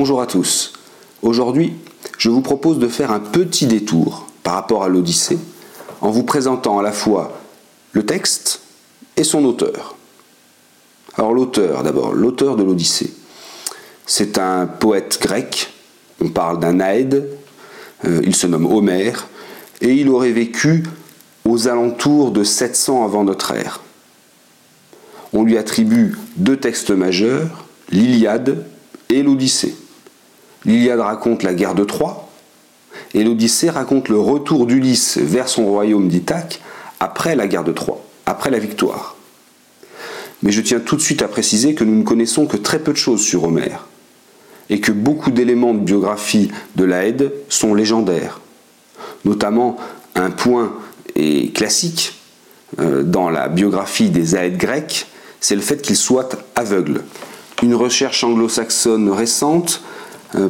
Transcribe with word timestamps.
Bonjour 0.00 0.22
à 0.22 0.26
tous. 0.26 0.72
Aujourd'hui, 1.20 1.74
je 2.16 2.30
vous 2.30 2.40
propose 2.40 2.78
de 2.78 2.88
faire 2.88 3.10
un 3.10 3.20
petit 3.20 3.66
détour 3.66 4.28
par 4.42 4.54
rapport 4.54 4.82
à 4.82 4.88
l'Odyssée 4.88 5.38
en 6.00 6.10
vous 6.10 6.22
présentant 6.22 6.78
à 6.78 6.82
la 6.82 6.90
fois 6.90 7.38
le 7.92 8.06
texte 8.06 8.62
et 9.18 9.24
son 9.24 9.44
auteur. 9.44 9.96
Alors 11.18 11.34
l'auteur 11.34 11.82
d'abord, 11.82 12.14
l'auteur 12.14 12.56
de 12.56 12.62
l'Odyssée. 12.62 13.12
C'est 14.06 14.38
un 14.38 14.66
poète 14.66 15.18
grec, 15.20 15.70
on 16.18 16.30
parle 16.30 16.60
d'un 16.60 16.80
Aède, 16.80 17.28
euh, 18.06 18.22
il 18.24 18.34
se 18.34 18.46
nomme 18.46 18.72
Homère, 18.72 19.28
et 19.82 19.92
il 19.92 20.08
aurait 20.08 20.32
vécu 20.32 20.82
aux 21.44 21.68
alentours 21.68 22.30
de 22.30 22.42
700 22.42 23.04
avant 23.04 23.24
notre 23.24 23.52
ère. 23.52 23.82
On 25.34 25.44
lui 25.44 25.58
attribue 25.58 26.16
deux 26.36 26.56
textes 26.56 26.90
majeurs, 26.90 27.66
l'Iliade 27.90 28.64
et 29.10 29.22
l'Odyssée. 29.22 29.74
L'Iliade 30.64 31.00
raconte 31.00 31.42
la 31.42 31.54
guerre 31.54 31.74
de 31.74 31.84
Troie, 31.84 32.28
et 33.14 33.24
l'Odyssée 33.24 33.70
raconte 33.70 34.08
le 34.08 34.18
retour 34.18 34.66
d'Ulysse 34.66 35.18
vers 35.18 35.48
son 35.48 35.66
royaume 35.66 36.08
d'Ithaque 36.08 36.60
après 37.00 37.34
la 37.34 37.46
guerre 37.46 37.64
de 37.64 37.72
Troie, 37.72 38.00
après 38.26 38.50
la 38.50 38.58
victoire. 38.58 39.16
Mais 40.42 40.52
je 40.52 40.60
tiens 40.60 40.80
tout 40.80 40.96
de 40.96 41.00
suite 41.00 41.22
à 41.22 41.28
préciser 41.28 41.74
que 41.74 41.84
nous 41.84 41.96
ne 41.96 42.04
connaissons 42.04 42.46
que 42.46 42.56
très 42.56 42.78
peu 42.78 42.92
de 42.92 42.98
choses 42.98 43.22
sur 43.22 43.44
Homère, 43.44 43.86
et 44.68 44.80
que 44.80 44.92
beaucoup 44.92 45.30
d'éléments 45.30 45.74
de 45.74 45.80
biographie 45.80 46.50
de 46.76 46.84
l'Aède 46.84 47.32
sont 47.48 47.74
légendaires. 47.74 48.40
Notamment 49.24 49.76
un 50.14 50.30
point 50.30 50.72
est 51.14 51.54
classique 51.54 52.14
euh, 52.78 53.02
dans 53.02 53.30
la 53.30 53.48
biographie 53.48 54.10
des 54.10 54.36
Aèdes 54.36 54.56
grecs, 54.56 55.06
c'est 55.40 55.56
le 55.56 55.60
fait 55.60 55.82
qu'ils 55.82 55.96
soient 55.96 56.28
aveugles. 56.54 57.02
Une 57.62 57.74
recherche 57.74 58.22
anglo-saxonne 58.24 59.10
récente 59.10 59.82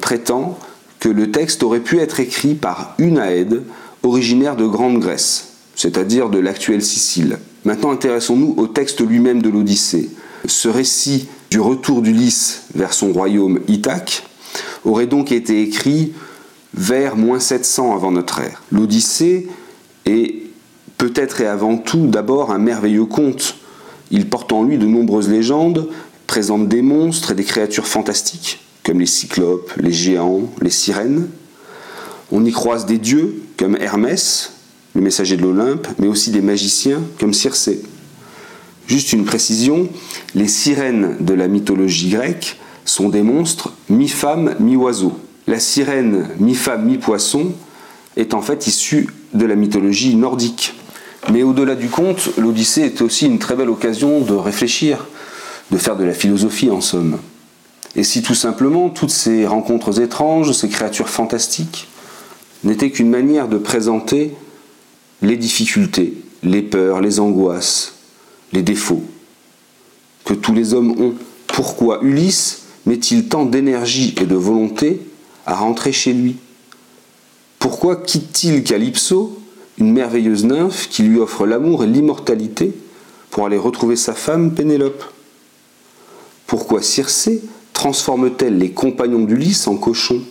prétend 0.00 0.58
que 1.00 1.08
le 1.08 1.30
texte 1.30 1.62
aurait 1.62 1.80
pu 1.80 1.98
être 1.98 2.20
écrit 2.20 2.54
par 2.54 2.94
une 2.98 3.20
originaire 4.02 4.56
de 4.56 4.66
Grande 4.66 4.98
Grèce, 4.98 5.48
c'est-à-dire 5.74 6.30
de 6.30 6.38
l'actuelle 6.38 6.82
Sicile. 6.82 7.38
Maintenant 7.64 7.90
intéressons-nous 7.90 8.54
au 8.56 8.66
texte 8.66 9.06
lui-même 9.06 9.42
de 9.42 9.48
l'Odyssée. 9.48 10.10
Ce 10.46 10.68
récit 10.68 11.28
du 11.50 11.60
retour 11.60 12.02
d'Ulysse 12.02 12.62
vers 12.74 12.92
son 12.92 13.12
royaume 13.12 13.60
Ithaque 13.68 14.24
aurait 14.84 15.06
donc 15.06 15.32
été 15.32 15.62
écrit 15.62 16.12
vers 16.74 17.16
moins 17.16 17.40
700 17.40 17.94
avant 17.94 18.12
notre 18.12 18.40
ère. 18.40 18.62
L'Odyssée 18.70 19.48
est 20.04 20.34
peut-être 20.98 21.40
et 21.40 21.46
avant 21.46 21.76
tout 21.76 22.06
d'abord 22.06 22.52
un 22.52 22.58
merveilleux 22.58 23.06
conte. 23.06 23.56
Il 24.10 24.28
porte 24.28 24.52
en 24.52 24.62
lui 24.62 24.78
de 24.78 24.86
nombreuses 24.86 25.28
légendes, 25.28 25.88
présente 26.26 26.68
des 26.68 26.82
monstres 26.82 27.32
et 27.32 27.34
des 27.34 27.44
créatures 27.44 27.86
fantastiques, 27.86 28.65
comme 28.86 29.00
les 29.00 29.06
cyclopes, 29.06 29.72
les 29.78 29.92
géants, 29.92 30.48
les 30.62 30.70
sirènes. 30.70 31.26
On 32.30 32.44
y 32.44 32.52
croise 32.52 32.86
des 32.86 32.98
dieux, 32.98 33.42
comme 33.56 33.76
Hermès, 33.76 34.52
le 34.94 35.00
messager 35.00 35.36
de 35.36 35.42
l'Olympe, 35.42 35.88
mais 35.98 36.06
aussi 36.06 36.30
des 36.30 36.40
magiciens, 36.40 37.00
comme 37.18 37.34
Circé. 37.34 37.82
Juste 38.86 39.12
une 39.12 39.24
précision, 39.24 39.88
les 40.36 40.46
sirènes 40.46 41.16
de 41.18 41.34
la 41.34 41.48
mythologie 41.48 42.10
grecque 42.10 42.58
sont 42.84 43.08
des 43.08 43.22
monstres 43.22 43.72
mi-femme, 43.90 44.54
mi-oiseau. 44.60 45.18
La 45.48 45.58
sirène 45.58 46.28
mi-femme, 46.38 46.86
mi-poisson 46.86 47.52
est 48.16 48.34
en 48.34 48.40
fait 48.40 48.68
issue 48.68 49.08
de 49.34 49.46
la 49.46 49.56
mythologie 49.56 50.14
nordique. 50.14 50.74
Mais 51.32 51.42
au-delà 51.42 51.74
du 51.74 51.88
conte, 51.88 52.30
l'Odyssée 52.38 52.82
est 52.82 53.02
aussi 53.02 53.26
une 53.26 53.40
très 53.40 53.56
belle 53.56 53.70
occasion 53.70 54.20
de 54.20 54.34
réfléchir, 54.34 55.08
de 55.72 55.76
faire 55.76 55.96
de 55.96 56.04
la 56.04 56.14
philosophie 56.14 56.70
en 56.70 56.80
somme. 56.80 57.18
Et 57.96 58.04
si 58.04 58.22
tout 58.22 58.34
simplement 58.34 58.90
toutes 58.90 59.10
ces 59.10 59.46
rencontres 59.46 60.00
étranges, 60.00 60.52
ces 60.52 60.68
créatures 60.68 61.08
fantastiques, 61.08 61.88
n'étaient 62.62 62.90
qu'une 62.90 63.10
manière 63.10 63.48
de 63.48 63.56
présenter 63.56 64.34
les 65.22 65.36
difficultés, 65.36 66.14
les 66.42 66.62
peurs, 66.62 67.00
les 67.00 67.20
angoisses, 67.20 67.94
les 68.52 68.62
défauts 68.62 69.02
que 70.26 70.34
tous 70.34 70.52
les 70.52 70.74
hommes 70.74 71.00
ont. 71.00 71.14
Pourquoi 71.46 72.00
Ulysse 72.02 72.64
met-il 72.84 73.28
tant 73.28 73.46
d'énergie 73.46 74.14
et 74.20 74.26
de 74.26 74.34
volonté 74.34 75.00
à 75.46 75.54
rentrer 75.54 75.92
chez 75.92 76.12
lui? 76.12 76.36
Pourquoi 77.58 77.96
quitte-t-il 77.96 78.62
Calypso, 78.62 79.40
une 79.78 79.92
merveilleuse 79.92 80.44
nymphe 80.44 80.88
qui 80.90 81.02
lui 81.02 81.18
offre 81.18 81.46
l'amour 81.46 81.84
et 81.84 81.86
l'immortalité, 81.86 82.74
pour 83.30 83.46
aller 83.46 83.56
retrouver 83.56 83.96
sa 83.96 84.14
femme 84.14 84.52
Pénélope? 84.52 85.04
Pourquoi 86.46 86.82
Circé 86.82 87.42
transforme-t-elle 87.76 88.56
les 88.56 88.70
compagnons 88.70 89.24
d'Ulysse 89.24 89.66
en 89.66 89.76
cochons? 89.76 90.22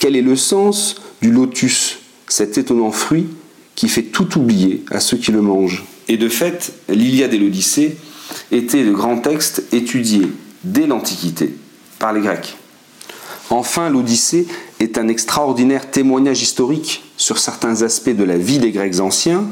Quel 0.00 0.16
est 0.16 0.20
le 0.20 0.34
sens 0.34 0.96
du 1.22 1.30
lotus, 1.30 2.00
cet 2.26 2.58
étonnant 2.58 2.90
fruit 2.90 3.28
qui 3.76 3.88
fait 3.88 4.02
tout 4.02 4.36
oublier 4.36 4.84
à 4.90 4.98
ceux 4.98 5.16
qui 5.16 5.30
le 5.30 5.42
mangent? 5.42 5.84
Et 6.08 6.16
de 6.16 6.28
fait, 6.28 6.72
l'Iliade 6.88 7.32
et 7.34 7.38
l'Odyssée 7.38 7.96
étaient 8.50 8.82
de 8.82 8.90
grands 8.90 9.18
textes 9.18 9.62
étudiés 9.72 10.26
dès 10.64 10.88
l'Antiquité 10.88 11.54
par 12.00 12.12
les 12.12 12.20
Grecs. 12.20 12.56
Enfin, 13.48 13.88
l'Odyssée 13.88 14.48
est 14.80 14.98
un 14.98 15.06
extraordinaire 15.06 15.88
témoignage 15.92 16.42
historique 16.42 17.04
sur 17.16 17.38
certains 17.38 17.82
aspects 17.82 18.10
de 18.10 18.24
la 18.24 18.38
vie 18.38 18.58
des 18.58 18.72
Grecs 18.72 18.98
anciens, 18.98 19.44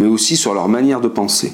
mais 0.00 0.08
aussi 0.08 0.36
sur 0.36 0.52
leur 0.52 0.68
manière 0.68 1.00
de 1.00 1.06
penser. 1.06 1.52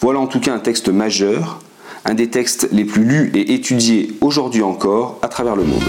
Voilà 0.00 0.20
en 0.20 0.28
tout 0.28 0.38
cas 0.38 0.54
un 0.54 0.60
texte 0.60 0.88
majeur, 0.88 1.58
un 2.06 2.14
des 2.14 2.28
textes 2.28 2.68
les 2.72 2.84
plus 2.84 3.04
lus 3.04 3.30
et 3.34 3.54
étudiés 3.54 4.10
aujourd'hui 4.20 4.62
encore 4.62 5.18
à 5.22 5.28
travers 5.28 5.56
le 5.56 5.64
monde. 5.64 5.82